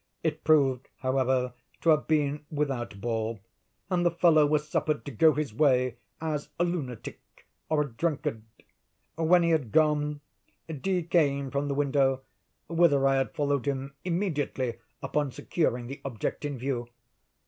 [0.23, 3.39] It proved, however, to have been without ball,
[3.87, 7.21] and the fellow was suffered to go his way as a lunatic
[7.69, 8.41] or a drunkard.
[9.13, 10.21] When he had gone,
[10.67, 12.21] D—— came from the window,
[12.67, 16.87] whither I had followed him immediately upon securing the object in view.